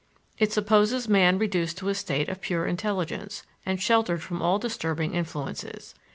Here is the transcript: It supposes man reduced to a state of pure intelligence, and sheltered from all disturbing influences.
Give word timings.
It 0.39 0.51
supposes 0.51 1.07
man 1.07 1.37
reduced 1.37 1.77
to 1.77 1.89
a 1.89 1.93
state 1.93 2.27
of 2.27 2.41
pure 2.41 2.65
intelligence, 2.65 3.43
and 3.67 3.79
sheltered 3.79 4.23
from 4.23 4.41
all 4.41 4.57
disturbing 4.57 5.13
influences. 5.13 5.93